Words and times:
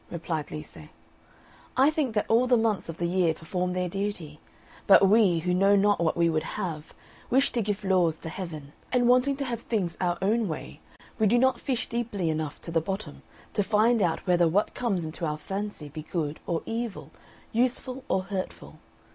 replied 0.09 0.49
Lise; 0.49 0.89
"I 1.77 1.91
think 1.91 2.15
that 2.15 2.25
all 2.27 2.47
the 2.47 2.57
months 2.57 2.89
of 2.89 2.97
the 2.97 3.05
year 3.05 3.35
perform 3.35 3.73
their 3.73 3.87
duty; 3.87 4.39
but 4.87 5.07
we, 5.07 5.37
who 5.41 5.53
know 5.53 5.75
not 5.75 5.99
what 6.01 6.17
we 6.17 6.27
would 6.27 6.41
have, 6.41 6.95
wish 7.29 7.51
to 7.51 7.61
give 7.61 7.83
laws 7.83 8.17
to 8.21 8.29
Heaven; 8.29 8.73
and 8.91 9.07
wanting 9.07 9.37
to 9.37 9.45
have 9.45 9.61
things 9.61 9.97
our 10.01 10.17
own 10.19 10.47
way, 10.47 10.79
we 11.19 11.27
do 11.27 11.37
not 11.37 11.59
fish 11.59 11.87
deeply 11.87 12.31
enough 12.31 12.59
to 12.61 12.71
the 12.71 12.81
bottom, 12.81 13.21
to 13.53 13.61
find 13.63 14.01
out 14.01 14.25
whether 14.25 14.47
what 14.47 14.73
comes 14.73 15.05
into 15.05 15.23
our 15.23 15.37
fancy 15.37 15.87
be 15.87 16.01
good 16.01 16.39
or 16.47 16.63
evil, 16.65 17.11
useful 17.51 18.03
or 18.09 18.23
hurtful. 18.23 18.79